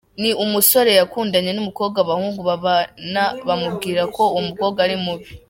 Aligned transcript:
Ni 0.21 0.31
umusore 0.43 0.91
yakundanye 0.99 1.51
n’ 1.53 1.59
umukobwa 1.63 1.97
abahungu 2.01 2.39
babana 2.49 3.23
bamubwira 3.47 4.01
ko 4.15 4.21
uwo 4.33 4.41
mukobwa 4.49 4.79
ari 4.87 4.97
mubi. 5.05 5.27